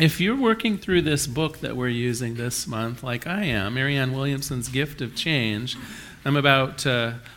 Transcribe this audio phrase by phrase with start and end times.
[0.00, 4.12] if you're working through this book that we're using this month, like I am, Marianne
[4.12, 5.76] Williamson's Gift of Change,
[6.24, 6.84] I'm about,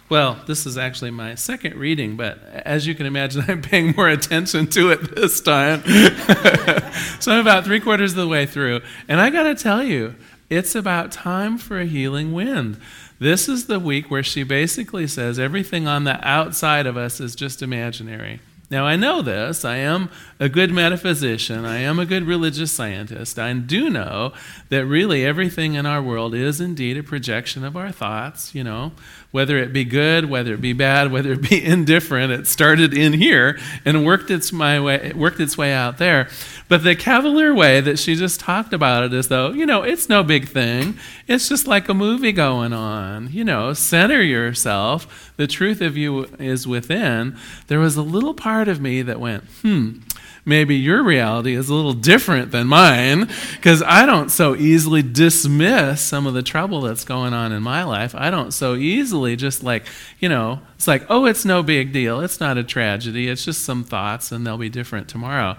[0.09, 4.09] well, this is actually my second reading, but as you can imagine, I'm paying more
[4.09, 5.81] attention to it this time.
[7.19, 8.81] so I'm about three quarters of the way through.
[9.07, 10.15] And I got to tell you,
[10.49, 12.79] it's about time for a healing wind.
[13.19, 17.35] This is the week where she basically says everything on the outside of us is
[17.35, 18.41] just imaginary.
[18.71, 19.65] Now, I know this.
[19.65, 20.09] I am
[20.39, 21.65] a good metaphysician.
[21.65, 23.37] I am a good religious scientist.
[23.37, 24.31] I do know
[24.69, 28.93] that really everything in our world is indeed a projection of our thoughts, you know,
[29.31, 32.31] whether it be good, whether it be bad, whether it be indifferent.
[32.31, 36.27] It started in here and worked its, my way, worked its way out there.
[36.67, 40.09] But the cavalier way that she just talked about it is though, you know, it's
[40.09, 40.97] no big thing.
[41.27, 43.31] It's just like a movie going on.
[43.31, 45.33] You know, center yourself.
[45.37, 47.37] The truth of you is within.
[47.67, 49.99] There was a little part of me that went, hmm,
[50.45, 56.01] maybe your reality is a little different than mine because I don't so easily dismiss
[56.01, 58.15] some of the trouble that's going on in my life.
[58.15, 59.85] I don't so easily just like,
[60.19, 62.21] you know, it's like, oh, it's no big deal.
[62.21, 63.27] It's not a tragedy.
[63.27, 65.57] It's just some thoughts and they'll be different tomorrow.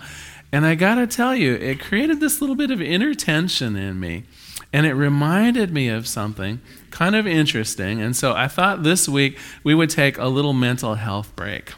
[0.52, 3.98] And I got to tell you, it created this little bit of inner tension in
[3.98, 4.24] me.
[4.72, 8.00] And it reminded me of something kind of interesting.
[8.00, 11.72] And so I thought this week we would take a little mental health break.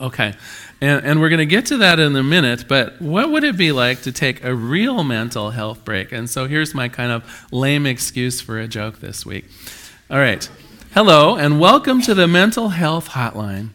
[0.00, 0.34] Okay.
[0.82, 3.58] And, and we're going to get to that in a minute, but what would it
[3.58, 6.10] be like to take a real mental health break?
[6.10, 9.44] And so here's my kind of lame excuse for a joke this week.
[10.10, 10.48] All right.
[10.94, 13.68] Hello, and welcome to the Mental Health Hotline.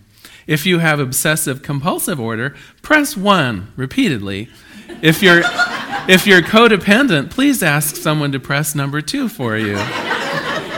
[0.48, 4.50] If you have obsessive compulsive order, press 1 repeatedly.
[5.02, 5.44] If you're,
[6.10, 9.78] if you're codependent, please ask someone to press number 2 for you.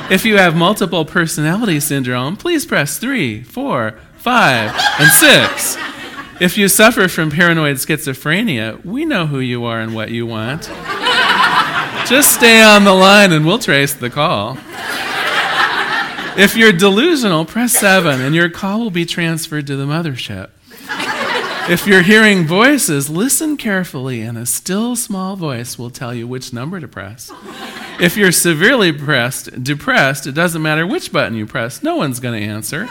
[0.09, 5.96] If you have multiple personality syndrome, please press 3, 4, 5, and 6.
[6.39, 10.69] If you suffer from paranoid schizophrenia, we know who you are and what you want.
[12.07, 14.57] Just stay on the line and we'll trace the call.
[16.37, 20.51] If you're delusional, press 7 and your call will be transferred to the mothership.
[21.69, 26.53] If you're hearing voices, listen carefully and a still small voice will tell you which
[26.53, 27.31] number to press.
[27.99, 32.39] If you're severely depressed, depressed, it doesn't matter which button you press, no one's going
[32.39, 32.87] to answer.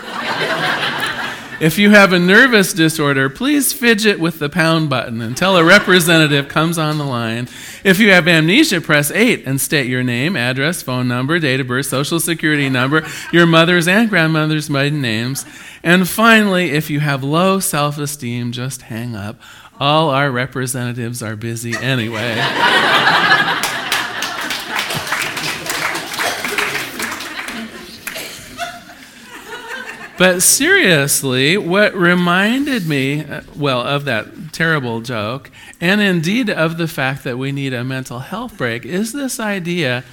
[1.59, 6.49] If you have a nervous disorder, please fidget with the pound button until a representative
[6.49, 7.49] comes on the line.
[7.83, 11.67] If you have amnesia, press 8 and state your name, address, phone number, date of
[11.67, 15.47] birth, social security number, your mother's and grandmother's maiden names.
[15.83, 19.41] And finally, if you have low self esteem, just hang up.
[19.81, 22.35] All our representatives are busy anyway.
[30.19, 36.89] But seriously, what reminded me, uh, well, of that terrible joke, and indeed of the
[36.89, 40.05] fact that we need a mental health break, is this idea,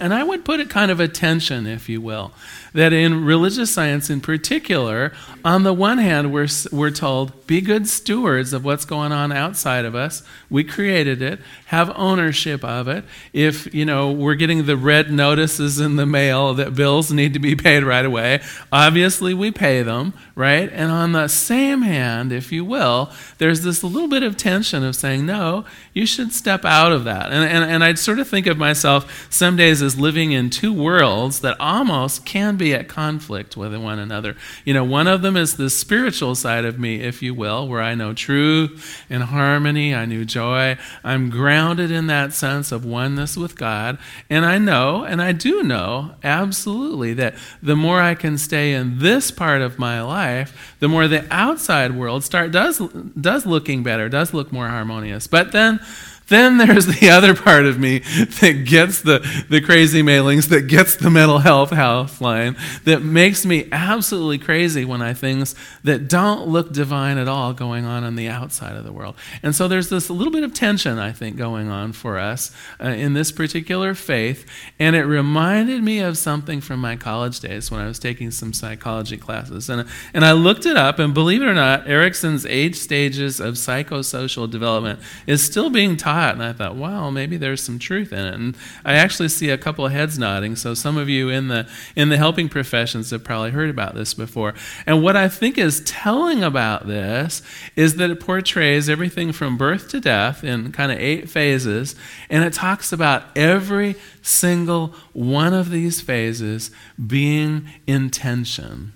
[0.00, 2.32] and I would put it kind of a tension, if you will,
[2.72, 5.12] that in religious science in particular,
[5.44, 9.84] on the one hand, we're, we're told, be good stewards of what's going on outside
[9.84, 10.24] of us.
[10.50, 13.04] We created it, have ownership of it.
[13.32, 17.38] If, you know, we're getting the red notices in the mail that bills need to
[17.38, 18.42] be paid right away,
[18.72, 20.68] obviously we pay them, right?
[20.72, 24.96] And on the same hand, if you will, there's this little bit of tension of
[24.96, 25.64] saying, no,
[25.94, 27.30] you should step out of that.
[27.30, 30.72] And, and, and I'd sort of think of myself some days as living in two
[30.72, 34.36] worlds that almost can be at conflict with one another.
[34.64, 37.82] You know, one of them is the spiritual side of me, if you will, where
[37.82, 40.76] I know truth and harmony, I know joy.
[41.04, 43.98] I'm grounded in that sense of oneness with God.
[44.28, 48.98] And I know, and I do know, absolutely, that the more I can stay in
[48.98, 52.78] this part of my life, the more the outside world start does
[53.20, 55.26] does looking better, does look more harmonious.
[55.26, 55.80] But then
[56.28, 60.96] then there's the other part of me that gets the, the crazy mailings, that gets
[60.96, 65.54] the mental health line, that makes me absolutely crazy when I things
[65.84, 69.14] that don't look divine at all going on on the outside of the world.
[69.42, 72.50] And so there's this little bit of tension, I think, going on for us
[72.82, 74.46] uh, in this particular faith.
[74.78, 78.52] And it reminded me of something from my college days when I was taking some
[78.52, 79.70] psychology classes.
[79.70, 83.54] And, and I looked it up, and believe it or not, Erikson's Eight Stages of
[83.54, 88.18] Psychosocial Development is still being taught and I thought, wow, maybe there's some truth in
[88.18, 88.34] it.
[88.34, 90.56] And I actually see a couple of heads nodding.
[90.56, 94.14] So some of you in the in the helping professions have probably heard about this
[94.14, 94.54] before.
[94.86, 97.42] And what I think is telling about this
[97.76, 101.94] is that it portrays everything from birth to death in kind of eight phases,
[102.30, 106.70] and it talks about every single one of these phases
[107.06, 108.92] being intention.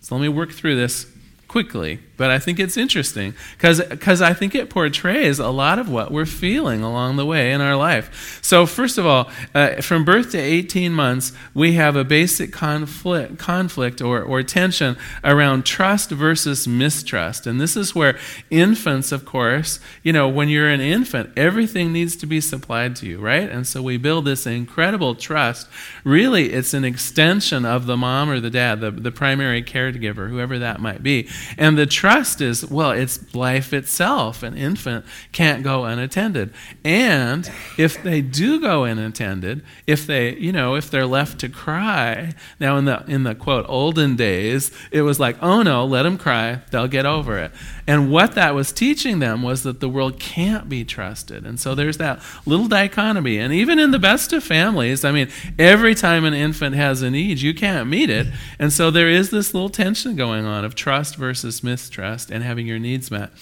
[0.00, 1.06] So let me work through this
[1.46, 6.12] quickly but I think it's interesting because I think it portrays a lot of what
[6.12, 8.38] we're feeling along the way in our life.
[8.42, 13.38] So, first of all, uh, from birth to 18 months, we have a basic conflict,
[13.38, 17.46] conflict or, or tension around trust versus mistrust.
[17.46, 18.18] And this is where
[18.50, 23.06] infants, of course, you know, when you're an infant, everything needs to be supplied to
[23.06, 23.48] you, right?
[23.48, 25.68] And so we build this incredible trust.
[26.04, 30.58] Really, it's an extension of the mom or the dad, the, the primary caregiver, whoever
[30.58, 31.26] that might be.
[31.56, 32.09] And the trust
[32.40, 34.42] is, well, it's life itself.
[34.42, 36.52] An infant can't go unattended.
[36.84, 42.32] And if they do go unattended, if they, you know, if they're left to cry,
[42.58, 46.18] now in the in the quote olden days, it was like, oh no, let them
[46.18, 47.52] cry, they'll get over it.
[47.90, 51.44] And what that was teaching them was that the world can't be trusted.
[51.44, 53.36] And so there's that little dichotomy.
[53.38, 55.28] And even in the best of families, I mean,
[55.58, 58.28] every time an infant has a need, you can't meet it.
[58.60, 62.64] And so there is this little tension going on of trust versus mistrust and having
[62.64, 63.32] your needs met.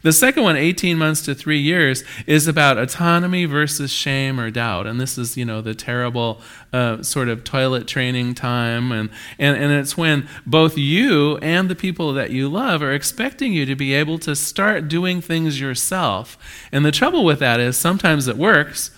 [0.00, 4.86] The second one, 18 months to three years, is about autonomy versus shame or doubt.
[4.86, 6.40] And this is, you know, the terrible
[6.72, 8.90] uh, sort of toilet training time.
[8.90, 13.52] And, and, and it's when both you and the people that you love are expecting
[13.52, 16.38] you to be able to start doing things yourself.
[16.72, 18.90] And the trouble with that is sometimes it works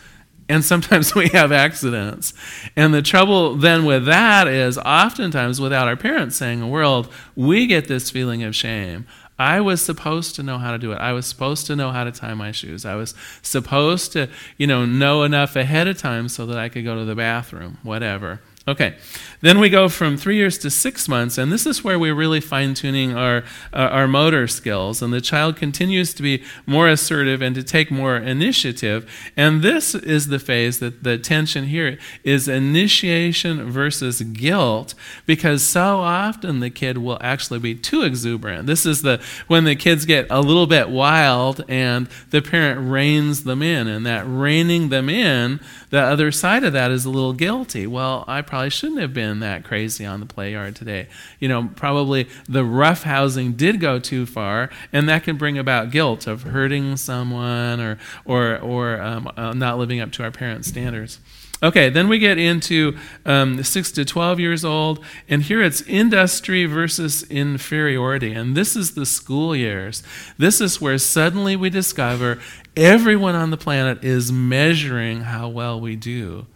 [0.51, 2.35] and sometimes we have accidents.
[2.77, 7.07] And the trouble then with that is oftentimes without our parents saying a word,
[7.37, 9.07] we get this feeling of shame.
[9.39, 10.97] I was supposed to know how to do it.
[10.97, 12.85] I was supposed to know how to tie my shoes.
[12.85, 16.85] I was supposed to, you know, know enough ahead of time so that I could
[16.85, 18.43] go to the bathroom, whatever.
[18.71, 18.95] Okay,
[19.41, 22.41] then we go from three years to six months, and this is where we're really
[22.41, 23.39] fine tuning our,
[23.73, 25.03] uh, our motor skills.
[25.03, 29.11] And the child continues to be more assertive and to take more initiative.
[29.37, 34.95] And this is the phase that the tension here is initiation versus guilt,
[35.27, 38.69] because so often the kid will actually be too exuberant.
[38.69, 43.43] This is the when the kids get a little bit wild and the parent reins
[43.43, 45.59] them in, and that reining them in,
[45.89, 47.85] the other side of that is a little guilty.
[47.85, 51.09] Well, I probably shouldn't have been that crazy on the play yard today.
[51.39, 55.91] You know, probably the rough housing did go too far, and that can bring about
[55.91, 60.69] guilt of hurting someone or or or um, uh, not living up to our parents'
[60.69, 61.21] standards.
[61.63, 62.97] Okay, then we get into
[63.27, 68.33] um, 6 to 12 years old, and here it's industry versus inferiority.
[68.33, 70.03] And this is the school years.
[70.39, 72.39] This is where suddenly we discover
[72.77, 76.47] everyone on the planet is measuring how well we do.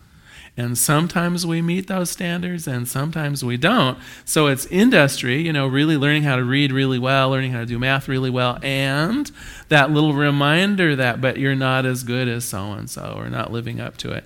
[0.57, 3.99] And sometimes we meet those standards and sometimes we don't.
[4.25, 7.67] So it's industry, you know, really learning how to read really well, learning how to
[7.67, 9.31] do math really well, and
[9.69, 13.51] that little reminder that, but you're not as good as so and so, or not
[13.51, 14.25] living up to it.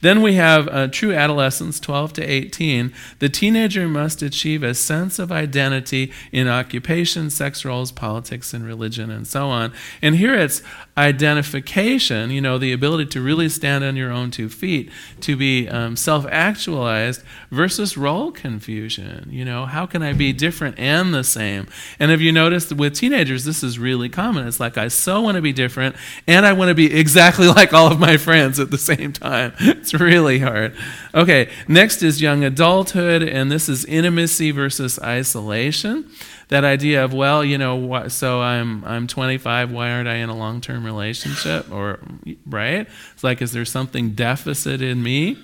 [0.00, 2.92] Then we have uh, true adolescence, 12 to 18.
[3.18, 9.10] The teenager must achieve a sense of identity in occupation, sex roles, politics, and religion,
[9.10, 9.72] and so on.
[10.00, 10.62] And here it's
[10.98, 14.90] identification, you know, the ability to really stand on your own two feet,
[15.20, 17.22] to be um, self actualized,
[17.52, 19.28] versus role confusion.
[19.30, 21.68] You know, how can I be different and the same?
[22.00, 24.48] And have you noticed with teenagers, this is really common?
[24.48, 25.94] It's like, I so want to be different,
[26.26, 29.52] and I want to be exactly like all of my friends at the same time.
[29.78, 30.74] It's really hard.
[31.14, 36.10] Okay, next is young adulthood, and this is intimacy versus isolation.
[36.48, 39.70] That idea of, well, you know, so I'm I'm 25.
[39.70, 41.70] Why aren't I in a long-term relationship?
[41.70, 41.98] Or
[42.46, 42.88] right?
[43.12, 45.36] It's like, is there something deficit in me?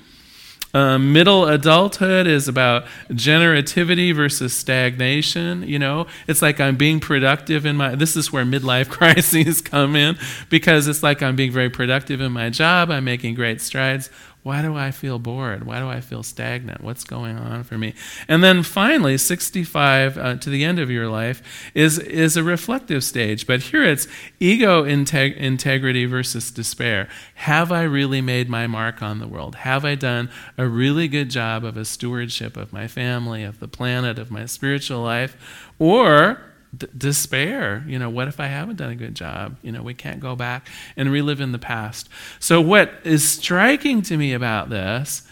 [0.75, 5.62] Um, middle adulthood is about generativity versus stagnation.
[5.62, 7.94] You know, it's like I'm being productive in my.
[7.94, 10.18] This is where midlife crises come in
[10.50, 12.90] because it's like I'm being very productive in my job.
[12.90, 14.11] I'm making great strides.
[14.44, 15.64] Why do I feel bored?
[15.64, 16.82] Why do I feel stagnant?
[16.82, 17.94] What's going on for me?
[18.28, 23.02] And then finally, 65 uh, to the end of your life is, is a reflective
[23.02, 23.46] stage.
[23.46, 24.06] But here it's
[24.38, 27.08] ego integ- integrity versus despair.
[27.36, 29.54] Have I really made my mark on the world?
[29.54, 33.68] Have I done a really good job of a stewardship of my family, of the
[33.68, 35.72] planet, of my spiritual life?
[35.78, 37.85] Or d- despair.
[37.87, 39.57] You know, what if I haven't done a good job?
[39.62, 42.09] You know, we can't go back and relive in the past.
[42.38, 45.23] So, what is striking to me about this?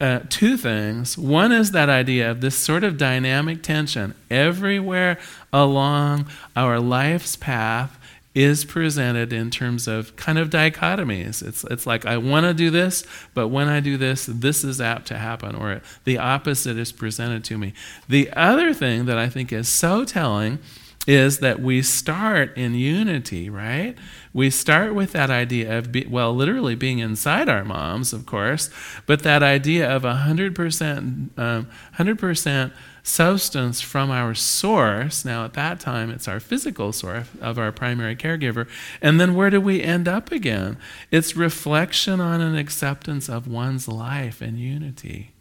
[0.00, 1.16] Uh, two things.
[1.16, 5.18] One is that idea of this sort of dynamic tension everywhere
[5.52, 7.98] along our life's path
[8.34, 11.46] is presented in terms of kind of dichotomies.
[11.46, 14.80] It's, it's like, I want to do this, but when I do this, this is
[14.80, 17.72] apt to happen, or the opposite is presented to me.
[18.08, 20.58] The other thing that I think is so telling
[21.06, 23.96] is that we start in unity, right?
[24.32, 28.70] We start with that idea of, be, well, literally being inside our moms, of course,
[29.06, 31.68] but that idea of 100%, um,
[31.98, 35.24] 100% substance from our source.
[35.24, 38.66] Now, at that time, it's our physical source of our primary caregiver.
[39.02, 40.78] And then where do we end up again?
[41.10, 45.33] It's reflection on an acceptance of one's life and unity.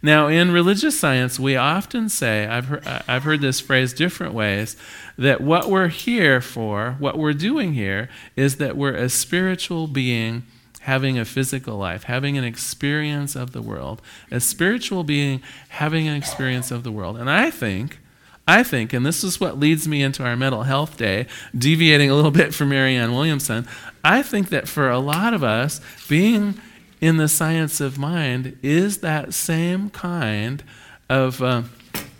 [0.00, 4.76] Now, in religious science, we often say, I've heard, I've heard this phrase different ways,
[5.16, 10.44] that what we're here for, what we're doing here, is that we're a spiritual being
[10.80, 14.00] having a physical life, having an experience of the world,
[14.30, 17.16] a spiritual being having an experience of the world.
[17.16, 17.98] And I think,
[18.46, 21.26] I think, and this is what leads me into our mental health day,
[21.56, 23.68] deviating a little bit from Marianne Williamson,
[24.02, 26.58] I think that for a lot of us, being
[27.00, 30.62] in the science of mind is that same kind
[31.08, 31.62] of, uh,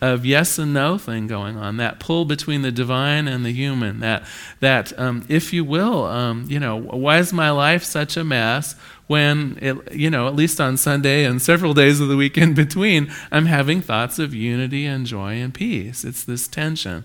[0.00, 4.00] of yes and no thing going on, that pull between the divine and the human,
[4.00, 4.22] that,
[4.60, 8.76] that um, if you will, um, you know, why is my life such a mess
[9.08, 12.54] when, it, you know, at least on Sunday and several days of the week in
[12.54, 16.04] between, I'm having thoughts of unity and joy and peace.
[16.04, 17.04] It's this tension.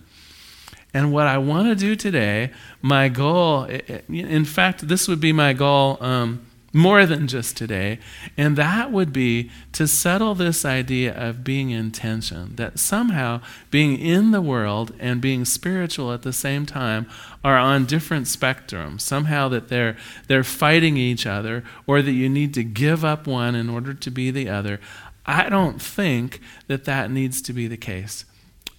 [0.94, 2.52] And what I want to do today,
[2.82, 5.98] my goal, in fact, this would be my goal.
[6.02, 8.00] Um, more than just today.
[8.36, 13.98] And that would be to settle this idea of being in tension, that somehow being
[14.00, 17.08] in the world and being spiritual at the same time
[17.44, 19.02] are on different spectrums.
[19.02, 19.96] Somehow that they're,
[20.28, 24.10] they're fighting each other, or that you need to give up one in order to
[24.12, 24.80] be the other.
[25.26, 28.26] I don't think that that needs to be the case.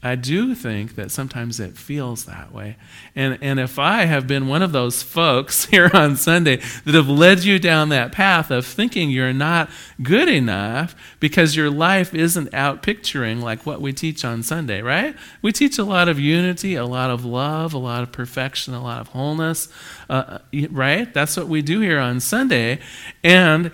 [0.05, 2.77] I do think that sometimes it feels that way.
[3.17, 7.09] And, and if I have been one of those folks here on Sunday that have
[7.09, 9.71] led you down that path of thinking you're not
[10.03, 15.17] good enough because your life isn't out picturing like what we teach on Sunday, right?
[15.41, 18.83] We teach a lot of unity, a lot of love, a lot of perfection, a
[18.83, 19.71] lot of wholeness,
[20.11, 21.15] uh, right?
[21.15, 22.79] That's what we do here on Sunday.
[23.23, 23.71] And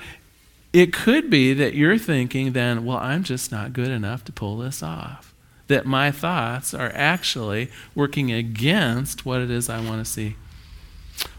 [0.73, 4.57] it could be that you're thinking then, well, I'm just not good enough to pull
[4.59, 5.30] this off
[5.71, 10.37] that my thoughts are actually working against what it is I want to see.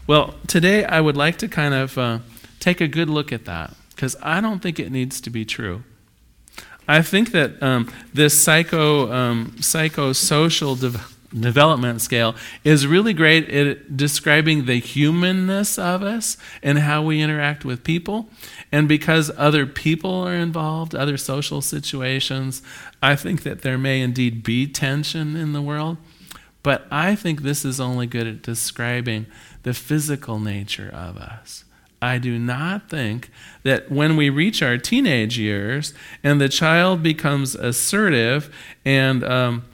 [0.06, 2.18] Well, today I would like to kind of uh,
[2.58, 5.84] take a good look at that because I don't think it needs to be true.
[6.88, 10.98] I think that um, this psycho um, psychosocial de-
[11.38, 12.34] development scale
[12.64, 18.28] is really great at describing the humanness of us and how we interact with people.
[18.70, 22.62] And because other people are involved, other social situations,
[23.02, 25.96] I think that there may indeed be tension in the world.
[26.62, 29.26] But I think this is only good at describing
[29.62, 31.64] the physical nature of us.
[32.00, 33.30] I do not think
[33.62, 38.52] that when we reach our teenage years and the child becomes assertive
[38.84, 39.64] and um,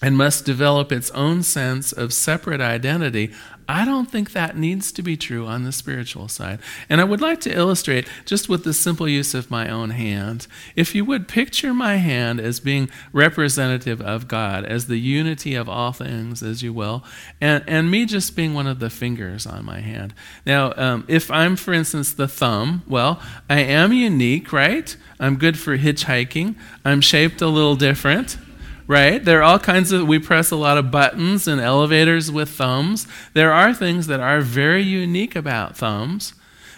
[0.00, 3.32] and must develop its own sense of separate identity,
[3.70, 6.60] I don't think that needs to be true on the spiritual side.
[6.88, 10.46] And I would like to illustrate just with the simple use of my own hand.
[10.74, 15.68] If you would picture my hand as being representative of God, as the unity of
[15.68, 17.04] all things, as you will,
[17.42, 20.14] and, and me just being one of the fingers on my hand.
[20.46, 24.96] Now, um, if I'm, for instance, the thumb, well, I am unique, right?
[25.20, 26.54] I'm good for hitchhiking.
[26.86, 28.38] I'm shaped a little different
[28.88, 29.22] right?
[29.22, 33.06] There are all kinds of, we press a lot of buttons and elevators with thumbs.
[33.34, 36.32] There are things that are very unique about thumbs.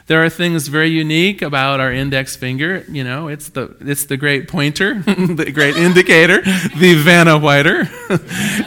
[0.08, 2.84] There are things very unique about our index finger.
[2.88, 7.82] You know, it's the, it's the great pointer, the great indicator, the Vanna Whiter.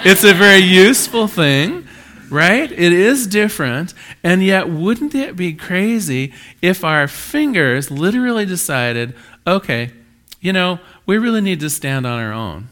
[0.05, 1.85] it's a very useful thing,
[2.29, 2.71] right?
[2.71, 3.93] It is different.
[4.23, 6.31] And yet, wouldn't it be crazy
[6.61, 9.13] if our fingers literally decided,
[9.45, 9.91] okay,
[10.39, 12.69] you know, we really need to stand on our own?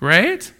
[0.00, 0.50] Right?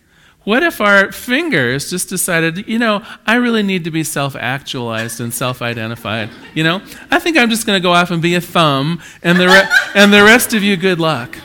[0.44, 5.20] What if our fingers just decided, you know, I really need to be self actualized
[5.20, 6.30] and self identified?
[6.54, 9.38] You know, I think I'm just going to go off and be a thumb, and
[9.38, 11.36] the, re- and the rest of you, good luck.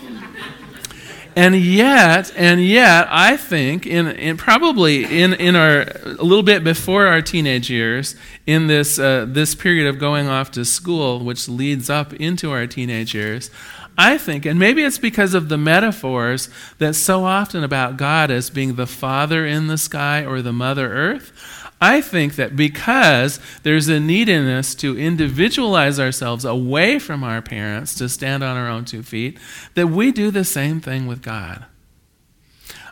[1.35, 6.63] And yet, and yet, I think, in, in probably in, in our a little bit
[6.63, 11.49] before our teenage years, in this uh, this period of going off to school, which
[11.49, 13.49] leads up into our teenage years,
[13.97, 18.49] I think, and maybe it's because of the metaphors that so often about God as
[18.49, 21.31] being the Father in the sky or the Mother Earth.
[21.79, 27.41] I think that because there's a need in us to individualize ourselves away from our
[27.41, 29.37] parents to stand on our own two feet,
[29.75, 31.65] that we do the same thing with God.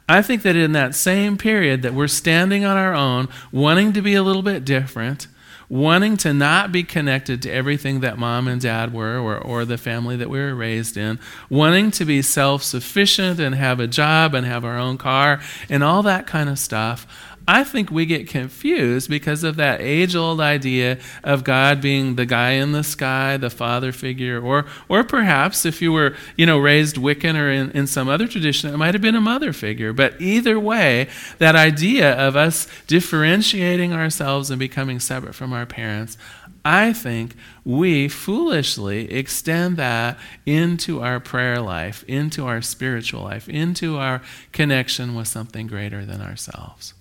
[0.09, 4.01] I think that in that same period that we're standing on our own, wanting to
[4.01, 5.27] be a little bit different,
[5.71, 9.77] wanting to not be connected to everything that mom and dad were or, or the
[9.77, 11.17] family that we were raised in,
[11.49, 15.81] wanting to be self sufficient and have a job and have our own car and
[15.81, 17.07] all that kind of stuff.
[17.47, 22.25] I think we get confused because of that age old idea of God being the
[22.25, 26.59] guy in the sky, the father figure, or, or perhaps if you were you know,
[26.59, 29.91] raised Wiccan or in, in some other tradition, it might have been a mother figure.
[29.91, 36.17] But either way, that idea of us differentiating ourselves and becoming separate from our parents,
[36.63, 43.97] I think we foolishly extend that into our prayer life, into our spiritual life, into
[43.97, 44.21] our
[44.51, 46.93] connection with something greater than ourselves.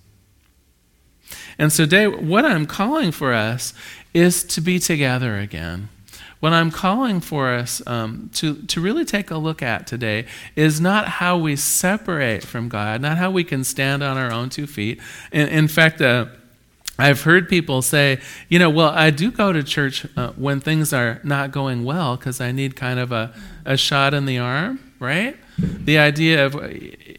[1.61, 3.75] And so, today, what I'm calling for us
[4.15, 5.91] is to be together again.
[6.41, 10.25] What I'm calling for us um, to, to really take a look at today
[10.57, 14.49] is not how we separate from God, not how we can stand on our own
[14.49, 15.03] two feet.
[15.33, 16.29] In, in fact, uh,
[16.99, 20.95] I've heard people say, you know, well, I do go to church uh, when things
[20.95, 23.35] are not going well because I need kind of a,
[23.67, 25.35] a shot in the arm, right?
[25.59, 26.55] The idea of,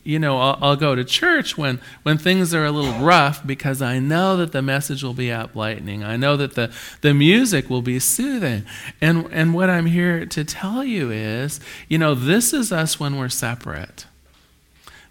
[0.03, 3.81] you know, I'll, I'll, go to church when, when things are a little rough because
[3.81, 6.05] I know that the message will be uplightening.
[6.05, 6.71] I know that the,
[7.01, 8.63] the music will be soothing.
[9.01, 11.59] And, and what I'm here to tell you is,
[11.89, 14.05] you know, this is us when we're separate.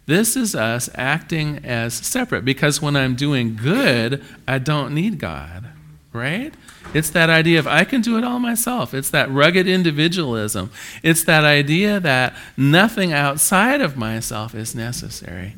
[0.06, 5.66] This is us acting as separate because when I'm doing good, I don't need God,
[6.12, 6.54] right?
[6.92, 8.94] It's that idea of I can do it all myself.
[8.94, 10.70] It's that rugged individualism.
[11.02, 15.54] It's that idea that nothing outside of myself is necessary.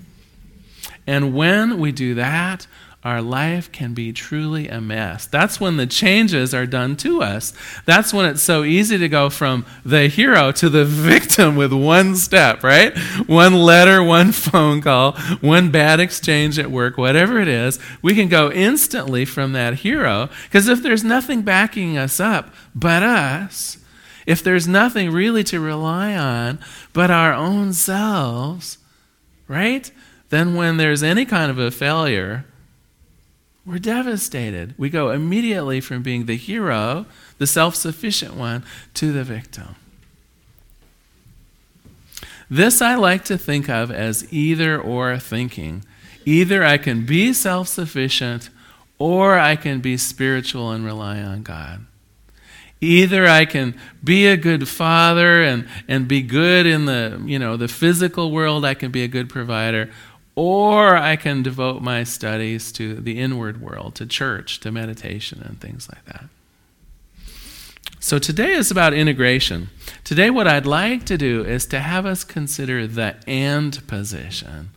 [1.07, 2.67] And when we do that,
[3.04, 5.26] our life can be truly a mess.
[5.26, 7.52] That's when the changes are done to us.
[7.85, 12.14] That's when it's so easy to go from the hero to the victim with one
[12.14, 12.97] step, right?
[13.26, 17.80] One letter, one phone call, one bad exchange at work, whatever it is.
[18.02, 23.02] We can go instantly from that hero because if there's nothing backing us up but
[23.02, 23.78] us,
[24.26, 26.61] if there's nothing really to rely on
[26.92, 28.78] but our own selves,
[29.49, 29.90] right?
[30.28, 32.44] Then when there's any kind of a failure,
[33.64, 34.75] we're devastated.
[34.76, 37.07] We go immediately from being the hero,
[37.38, 38.64] the self sufficient one,
[38.95, 39.76] to the victim.
[42.50, 45.85] This I like to think of as either or thinking.
[46.25, 48.50] Either I can be self sufficient
[48.99, 51.87] or I can be spiritual and rely on God.
[52.81, 57.56] Either I can be a good father and, and be good in the, you know,
[57.56, 59.89] the physical world, I can be a good provider,
[60.34, 65.60] or I can devote my studies to the inward world, to church, to meditation, and
[65.60, 66.25] things like that.
[68.00, 69.68] So today is about integration.
[70.02, 74.71] Today, what I'd like to do is to have us consider the and position.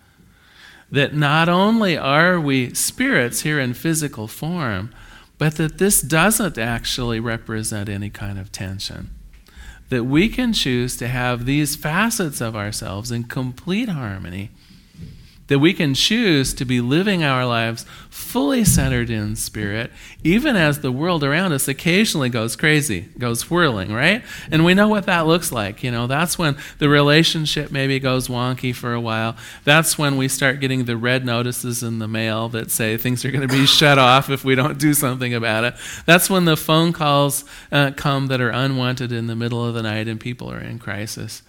[0.91, 4.93] That not only are we spirits here in physical form,
[5.37, 9.09] but that this doesn't actually represent any kind of tension.
[9.89, 14.51] That we can choose to have these facets of ourselves in complete harmony
[15.47, 19.91] that we can choose to be living our lives fully centered in spirit,
[20.23, 24.23] even as the world around us occasionally goes crazy, goes whirling, right?
[24.49, 25.83] And we know what that looks like.
[25.83, 29.35] You know, that's when the relationship maybe goes wonky for a while.
[29.63, 33.31] That's when we start getting the red notices in the mail that say things are
[33.31, 35.75] going to be shut off if we don't do something about it.
[36.05, 39.83] That's when the phone calls uh, come that are unwanted in the middle of the
[39.83, 41.43] night and people are in crisis.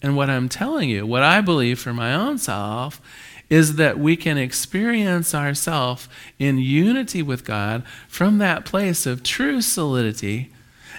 [0.00, 3.00] And what I'm telling you, what I believe for my own self,
[3.50, 6.08] is that we can experience ourselves
[6.38, 10.52] in unity with God from that place of true solidity.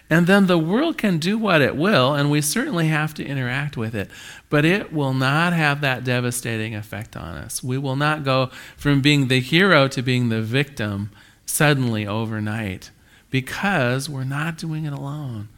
[0.09, 3.77] And then the world can do what it will, and we certainly have to interact
[3.77, 4.09] with it.
[4.49, 7.63] But it will not have that devastating effect on us.
[7.63, 11.11] We will not go from being the hero to being the victim
[11.45, 12.89] suddenly overnight
[13.29, 15.49] because we're not doing it alone.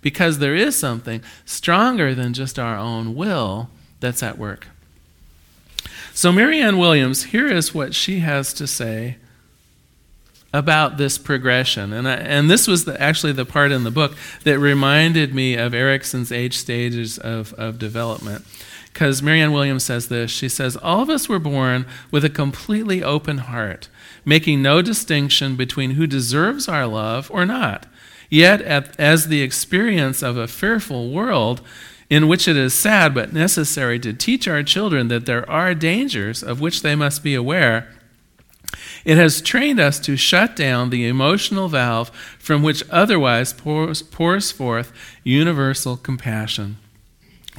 [0.00, 3.68] Because there is something stronger than just our own will
[4.00, 4.68] that's at work.
[6.18, 9.18] So, Marianne Williams, here is what she has to say
[10.52, 11.92] about this progression.
[11.92, 15.54] And, I, and this was the, actually the part in the book that reminded me
[15.54, 18.44] of Erikson's age stages of, of development.
[18.92, 23.00] Because Marianne Williams says this She says, All of us were born with a completely
[23.00, 23.88] open heart,
[24.24, 27.86] making no distinction between who deserves our love or not.
[28.28, 31.60] Yet, at, as the experience of a fearful world
[32.10, 36.42] in which it is sad but necessary to teach our children that there are dangers
[36.42, 37.88] of which they must be aware,
[39.04, 44.50] it has trained us to shut down the emotional valve from which otherwise pours, pours
[44.50, 44.92] forth
[45.24, 46.76] universal compassion.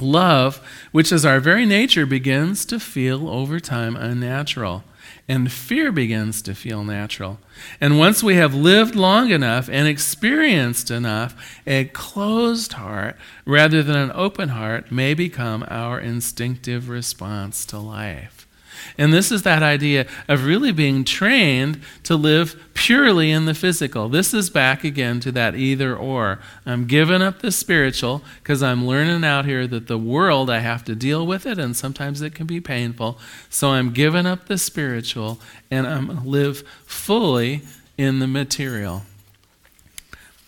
[0.00, 4.84] Love, which is our very nature, begins to feel over time unnatural
[5.28, 7.38] and fear begins to feel natural.
[7.80, 13.96] And once we have lived long enough and experienced enough, a closed heart rather than
[13.96, 18.39] an open heart may become our instinctive response to life.
[18.98, 24.08] And this is that idea of really being trained to live purely in the physical.
[24.08, 26.38] This is back again to that either or.
[26.64, 30.84] I'm giving up the spiritual because I'm learning out here that the world, I have
[30.84, 33.18] to deal with it, and sometimes it can be painful.
[33.48, 35.40] So I'm giving up the spiritual
[35.70, 37.62] and I'm live fully
[37.98, 39.02] in the material.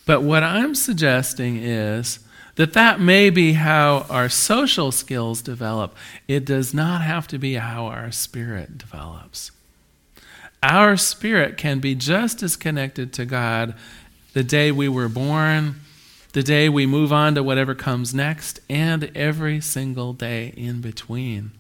[0.07, 2.19] But what I'm suggesting is
[2.57, 5.97] that that may be how our social skills develop.
[6.29, 9.51] It does not have to be how our spirit develops.
[10.63, 13.75] Our spirit can be just as connected to God
[14.33, 15.77] the day we were born,
[16.33, 21.53] the day we move on to whatever comes next, and every single day in between.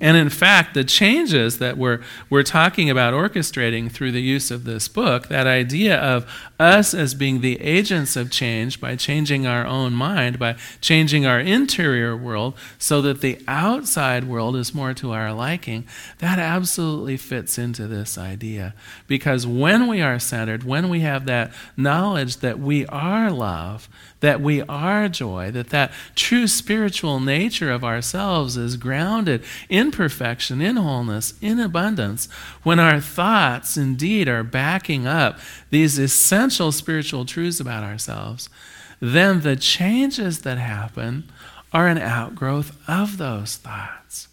[0.00, 4.64] And in fact, the changes that we're, we're talking about orchestrating through the use of
[4.64, 9.66] this book, that idea of us as being the agents of change by changing our
[9.66, 15.12] own mind, by changing our interior world so that the outside world is more to
[15.12, 15.86] our liking,
[16.18, 18.74] that absolutely fits into this idea.
[19.06, 23.88] Because when we are centered, when we have that knowledge that we are love,
[24.20, 30.60] that we are joy, that that true spiritual nature of ourselves is grounded in perfection,
[30.60, 32.28] in wholeness, in abundance,
[32.62, 35.38] when our thoughts indeed are backing up
[35.70, 38.48] these essential spiritual truths about ourselves,
[39.00, 41.30] then the changes that happen
[41.72, 44.28] are an outgrowth of those thoughts.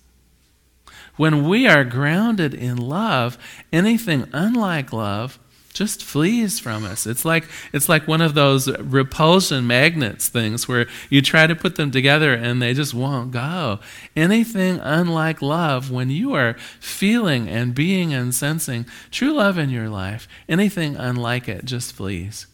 [1.16, 3.38] When we are grounded in love,
[3.72, 5.40] anything unlike love
[5.78, 7.06] just flees from us.
[7.06, 11.76] It's like it's like one of those repulsion magnets things where you try to put
[11.76, 13.80] them together and they just won't go.
[14.16, 19.88] Anything unlike love, when you are feeling and being and sensing true love in your
[19.88, 22.48] life, anything unlike it just flees.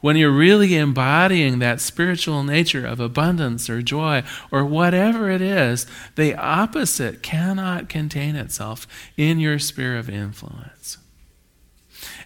[0.00, 5.86] When you're really embodying that spiritual nature of abundance or joy or whatever it is,
[6.14, 10.98] the opposite cannot contain itself in your sphere of influence.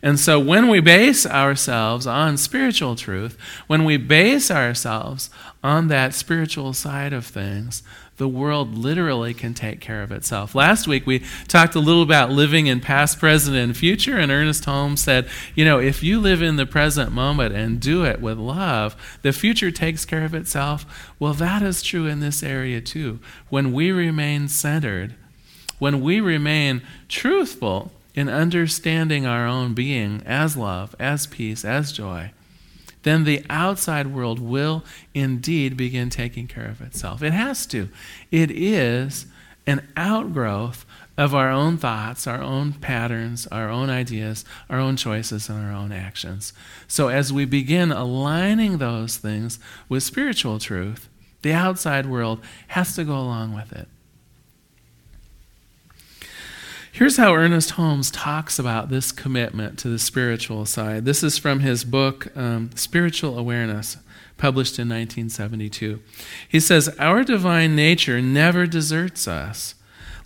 [0.03, 5.31] And so when we base ourselves on spiritual truth, when we base ourselves
[5.63, 7.83] on that spiritual side of things,
[8.17, 10.55] the world literally can take care of itself.
[10.55, 14.65] Last week we talked a little about living in past, present, and future, and Ernest
[14.65, 18.39] Holmes said, you know, if you live in the present moment and do it with
[18.39, 21.13] love, the future takes care of itself.
[21.19, 23.19] Well, that is true in this area too.
[23.49, 25.15] When we remain centered,
[25.79, 32.33] when we remain truthful, in understanding our own being as love, as peace, as joy,
[33.03, 37.23] then the outside world will indeed begin taking care of itself.
[37.23, 37.89] It has to.
[38.31, 39.27] It is
[39.67, 40.85] an outgrowth
[41.19, 45.73] of our own thoughts, our own patterns, our own ideas, our own choices, and our
[45.73, 46.53] own actions.
[46.89, 51.09] So as we begin aligning those things with spiritual truth,
[51.43, 53.89] the outside world has to go along with it.
[56.95, 61.07] Here's how Ernest Holmes talks about this commitment to the spiritual side.
[61.07, 63.97] This is from his book, um, Spiritual Awareness,
[64.37, 66.01] published in 1972.
[66.47, 69.75] He says, Our divine nature never deserts us.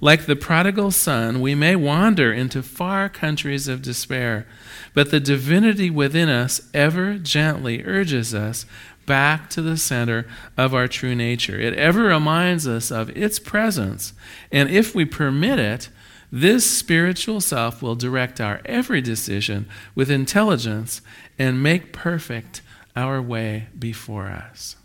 [0.00, 4.44] Like the prodigal son, we may wander into far countries of despair,
[4.92, 8.66] but the divinity within us ever gently urges us
[9.06, 10.26] back to the center
[10.56, 11.60] of our true nature.
[11.60, 14.14] It ever reminds us of its presence,
[14.50, 15.90] and if we permit it,
[16.36, 21.00] this spiritual self will direct our every decision with intelligence
[21.38, 22.60] and make perfect
[22.94, 24.76] our way before us.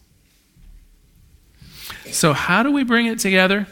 [2.09, 3.67] So, how do we bring it together?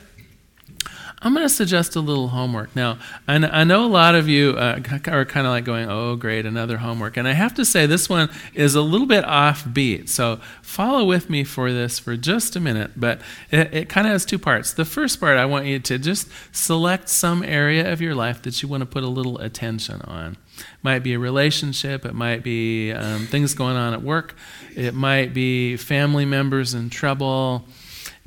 [1.21, 2.73] I'm going to suggest a little homework.
[2.75, 6.45] Now, I know a lot of you uh, are kind of like going, oh, great,
[6.45, 7.17] another homework.
[7.17, 10.07] And I have to say, this one is a little bit offbeat.
[10.07, 12.91] So follow with me for this for just a minute.
[12.95, 13.19] But
[13.51, 14.71] it, it kind of has two parts.
[14.71, 18.61] The first part, I want you to just select some area of your life that
[18.61, 20.37] you want to put a little attention on.
[20.83, 24.35] Might be a relationship, it might be um, things going on at work,
[24.75, 27.65] it might be family members in trouble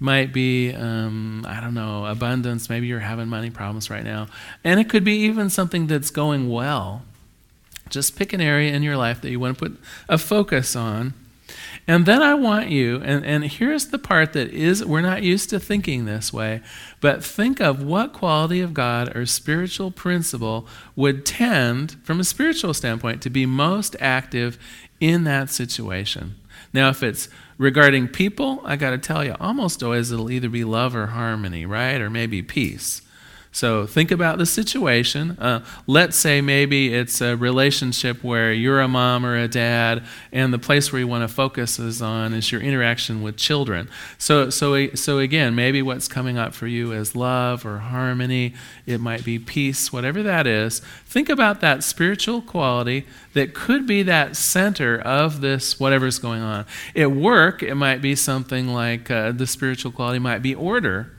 [0.03, 2.69] might be, um, I don't know, abundance.
[2.69, 4.27] Maybe you're having money problems right now.
[4.65, 7.03] And it could be even something that's going well.
[7.89, 11.15] Just pick an area in your life that you want to put a focus on.
[11.87, 15.51] And then I want you, and, and here's the part that is, we're not used
[15.51, 16.63] to thinking this way,
[17.01, 22.73] but think of what quality of God or spiritual principle would tend, from a spiritual
[22.73, 24.59] standpoint, to be most active
[25.01, 26.37] in that situation.
[26.73, 30.65] Now, if it's regarding people, I got to tell you, almost always it'll either be
[30.65, 32.01] love or harmony, right?
[32.01, 33.02] Or maybe peace.
[33.55, 35.33] So think about the situation.
[35.33, 40.55] Uh, let's say maybe it's a relationship where you're a mom or a dad, and
[40.55, 43.91] the place where you want to focus is on is your interaction with children.
[44.17, 48.55] So, so, so again, maybe what's coming up for you is love or harmony.
[48.87, 50.81] It might be peace, whatever that is.
[51.05, 56.65] Think about that spiritual quality that could be that center of this whatever's going on.
[56.97, 61.11] At work, it might be something like uh, the spiritual quality might be order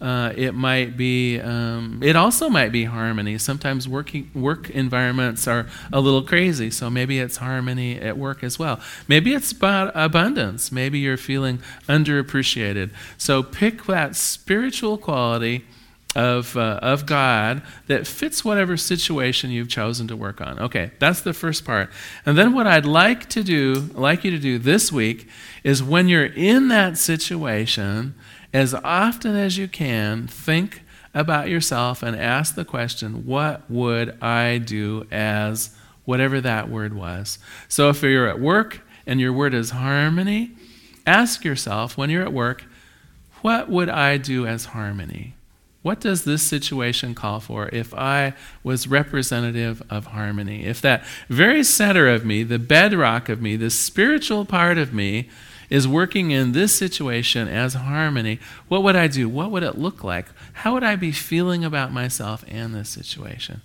[0.00, 1.40] uh, it might be.
[1.40, 3.38] Um, it also might be harmony.
[3.38, 8.58] Sometimes working work environments are a little crazy, so maybe it's harmony at work as
[8.58, 8.80] well.
[9.08, 10.70] Maybe it's about abundance.
[10.70, 12.90] Maybe you're feeling underappreciated.
[13.16, 15.64] So pick that spiritual quality
[16.16, 20.58] of, uh, of God that fits whatever situation you've chosen to work on.
[20.58, 21.90] Okay, that's the first part.
[22.24, 25.28] And then what I'd like to do, like you to do this week,
[25.62, 28.14] is when you're in that situation,
[28.56, 30.80] as often as you can, think
[31.12, 37.38] about yourself and ask the question, What would I do as whatever that word was?
[37.68, 40.52] So if you're at work and your word is harmony,
[41.06, 42.64] ask yourself when you're at work,
[43.42, 45.34] What would I do as harmony?
[45.82, 48.32] What does this situation call for if I
[48.64, 50.64] was representative of harmony?
[50.64, 55.28] If that very center of me, the bedrock of me, the spiritual part of me,
[55.70, 59.28] is working in this situation as harmony, what would I do?
[59.28, 60.26] What would it look like?
[60.52, 63.62] How would I be feeling about myself and this situation?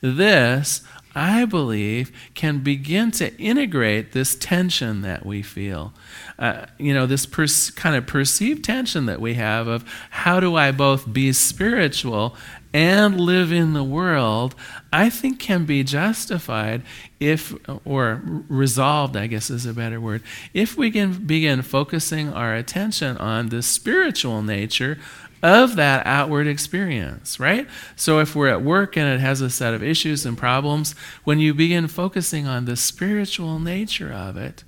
[0.00, 0.82] This,
[1.14, 5.94] I believe, can begin to integrate this tension that we feel.
[6.38, 7.24] Uh, you know, this
[7.70, 12.36] kind of perceived tension that we have of how do I both be spiritual
[12.76, 14.54] and live in the world,
[14.92, 16.82] I think can be justified
[17.18, 17.54] if,
[17.86, 23.16] or resolved, I guess is a better word, if we can begin focusing our attention
[23.16, 24.98] on the spiritual nature
[25.42, 27.66] of that outward experience, right?
[27.96, 31.38] So if we're at work and it has a set of issues and problems, when
[31.38, 34.64] you begin focusing on the spiritual nature of it,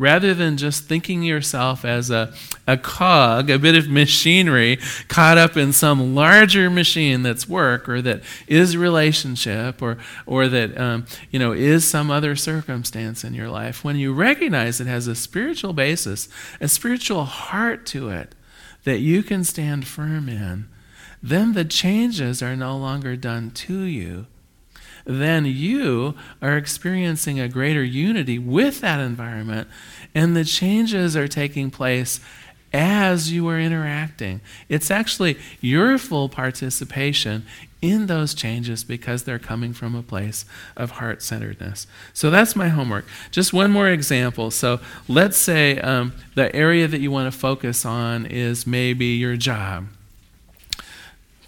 [0.00, 2.32] rather than just thinking yourself as a,
[2.66, 8.00] a cog, a bit of machinery caught up in some larger machine that's work or
[8.00, 13.50] that is relationship or, or that um, you know, is some other circumstance in your
[13.50, 16.30] life, when you recognize it has a spiritual basis,
[16.62, 18.34] a spiritual heart to it
[18.84, 20.66] that you can stand firm in,
[21.22, 24.26] then the changes are no longer done to you
[25.04, 29.68] then you are experiencing a greater unity with that environment,
[30.14, 32.20] and the changes are taking place
[32.72, 34.40] as you are interacting.
[34.68, 37.44] It's actually your full participation
[37.82, 40.44] in those changes because they're coming from a place
[40.76, 41.86] of heart centeredness.
[42.12, 43.06] So that's my homework.
[43.30, 44.50] Just one more example.
[44.50, 49.36] So let's say um, the area that you want to focus on is maybe your
[49.36, 49.88] job.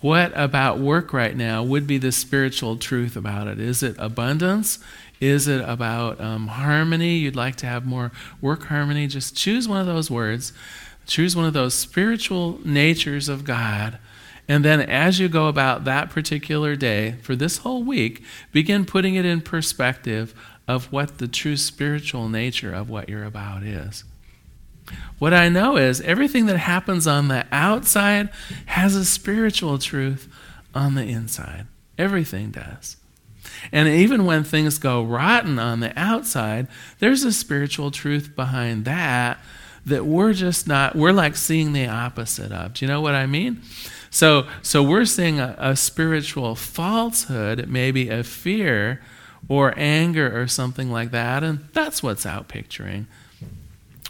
[0.02, 3.60] What about work right now would be the spiritual truth about it?
[3.60, 4.80] Is it abundance?
[5.20, 7.18] Is it about um, harmony?
[7.18, 8.10] You'd like to have more
[8.40, 9.06] work harmony?
[9.06, 10.52] Just choose one of those words.
[11.06, 13.98] Choose one of those spiritual natures of God.
[14.48, 19.14] And then, as you go about that particular day for this whole week, begin putting
[19.14, 20.34] it in perspective
[20.66, 24.02] of what the true spiritual nature of what you're about is.
[25.18, 28.30] What I know is everything that happens on the outside
[28.66, 30.28] has a spiritual truth
[30.74, 31.66] on the inside.
[31.96, 32.96] Everything does.
[33.70, 36.66] And even when things go rotten on the outside,
[36.98, 39.38] there's a spiritual truth behind that
[39.84, 42.74] that we're just not, we're like seeing the opposite of.
[42.74, 43.62] Do you know what I mean?
[44.10, 49.00] So, so we're seeing a, a spiritual falsehood, maybe a fear
[49.48, 53.06] or anger or something like that, and that's what's out picturing.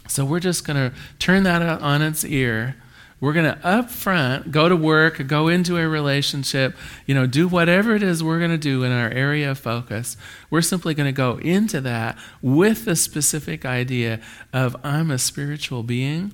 [0.07, 2.75] So we're just going to turn that on its ear.
[3.23, 7.47] We're going to up front go to work, go into a relationship, you know, do
[7.47, 10.17] whatever it is we're going to do in our area of focus.
[10.49, 14.19] We're simply going to go into that with the specific idea
[14.51, 16.33] of I'm a spiritual being.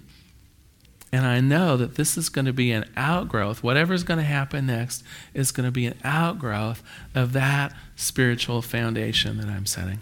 [1.12, 3.62] And I know that this is going to be an outgrowth.
[3.62, 5.04] Whatever's going to happen next
[5.36, 6.82] is going to be an outgrowth
[7.14, 10.00] of that spiritual foundation that I'm setting.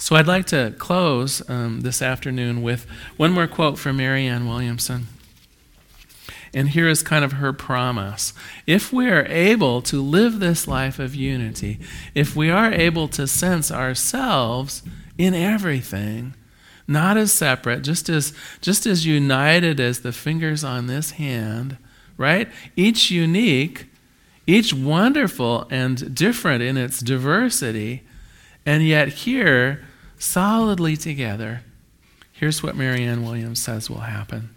[0.00, 5.08] So I'd like to close um, this afternoon with one more quote from Marianne Williamson.
[6.54, 8.32] And here is kind of her promise.
[8.64, 11.80] If we are able to live this life of unity,
[12.14, 14.82] if we are able to sense ourselves
[15.18, 16.34] in everything,
[16.86, 21.76] not as separate, just as, just as united as the fingers on this hand,
[22.16, 22.48] right?
[22.76, 23.86] Each unique,
[24.46, 28.04] each wonderful and different in its diversity,
[28.64, 29.84] and yet here
[30.18, 31.62] solidly together,
[32.32, 34.50] here's what Marianne Williams says will happen.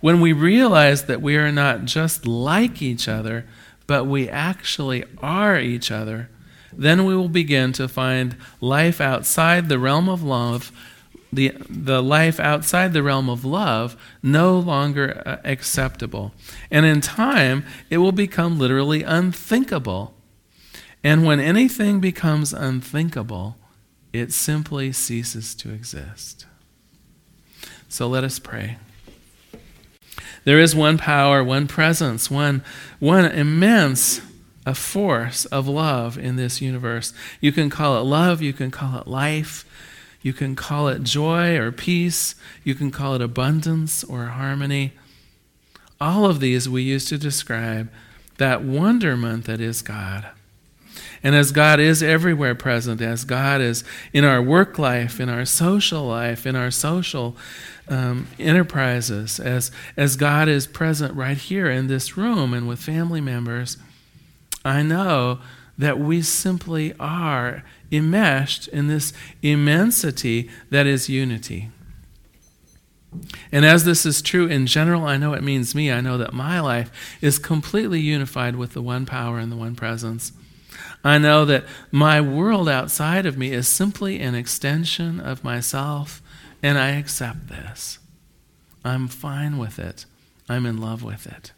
[0.00, 3.46] when we realize that we are not just like each other,
[3.86, 6.28] but we actually are each other,
[6.72, 10.70] then we will begin to find life outside the realm of love,
[11.32, 16.32] the, the life outside the realm of love, no longer uh, acceptable.
[16.70, 20.14] And in time, it will become literally unthinkable.
[21.02, 23.56] And when anything becomes unthinkable,
[24.20, 26.46] it simply ceases to exist.
[27.88, 28.78] So let us pray.
[30.44, 32.62] There is one power, one presence, one,
[33.00, 34.20] one immense
[34.66, 37.12] a force of love in this universe.
[37.40, 39.64] You can call it love, you can call it life,
[40.20, 44.92] you can call it joy or peace, you can call it abundance or harmony.
[46.00, 47.90] All of these we use to describe
[48.38, 50.26] that wonderment that is God.
[51.22, 55.44] And as God is everywhere present, as God is in our work life, in our
[55.44, 57.36] social life, in our social
[57.88, 63.20] um, enterprises, as, as God is present right here in this room and with family
[63.20, 63.76] members,
[64.64, 65.40] I know
[65.78, 71.70] that we simply are enmeshed in this immensity that is unity.
[73.52, 75.90] And as this is true in general, I know it means me.
[75.90, 79.74] I know that my life is completely unified with the one power and the one
[79.74, 80.32] presence.
[81.04, 86.22] I know that my world outside of me is simply an extension of myself,
[86.62, 87.98] and I accept this.
[88.84, 90.06] I'm fine with it.
[90.48, 91.52] I'm in love with it.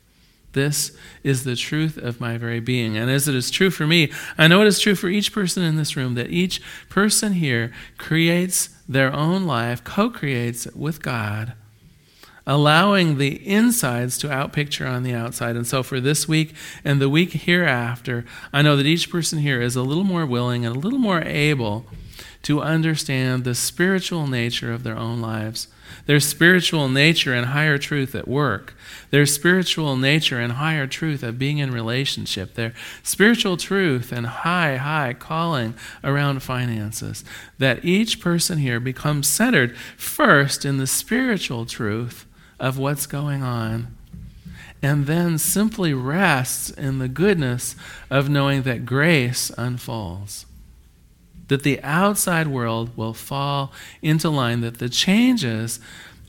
[0.52, 2.96] This is the truth of my very being.
[2.96, 5.62] And as it is true for me, I know it is true for each person
[5.62, 11.52] in this room that each person here creates their own life, co creates with God,
[12.48, 15.54] allowing the insides to outpicture on the outside.
[15.54, 19.61] And so for this week and the week hereafter, I know that each person here
[19.61, 21.84] is a little more willing and a little more able
[22.44, 25.68] to understand the spiritual nature of their own lives,
[26.06, 28.74] their spiritual nature and higher truth at work,
[29.11, 34.76] their spiritual nature and higher truth of being in relationship, their spiritual truth and high,
[34.76, 37.24] high calling around finances.
[37.58, 42.24] That each person here becomes centered first in the spiritual truth
[42.59, 43.94] of what's going on
[44.83, 47.75] and then simply rests in the goodness
[48.11, 50.47] of knowing that grace unfolds
[51.49, 55.81] that the outside world will fall into line, that the changes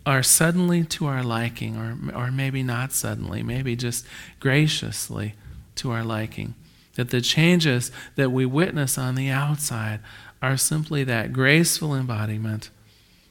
[0.06, 4.06] are suddenly to our liking, or, or maybe not suddenly, maybe just
[4.40, 5.36] graciously
[5.76, 6.56] to our liking.
[6.96, 10.00] That the changes that we witness on the outside
[10.42, 12.70] are simply that graceful embodiment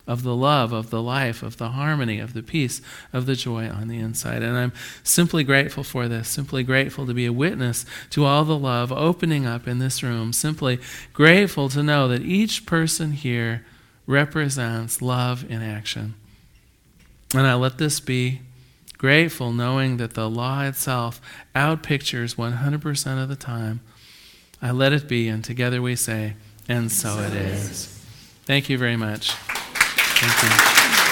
[0.09, 2.81] of the love, of the life, of the harmony, of the peace,
[3.13, 4.43] of the joy on the inside.
[4.43, 4.73] And I'm
[5.05, 9.47] simply grateful for this, simply grateful to be a witness to all the love opening
[9.47, 10.81] up in this room, simply
[11.13, 13.65] grateful to know that each person here
[14.07, 16.15] represents love in action.
[17.35, 18.41] And I let this be
[18.97, 21.21] grateful knowing that the law itself
[21.55, 23.81] outpictures 100% of the time.
[24.63, 26.35] I let it be, and together we say,
[26.67, 27.71] and so, so it is.
[27.71, 28.05] is.
[28.45, 29.35] Thank you very much.
[30.21, 31.08] Thank you.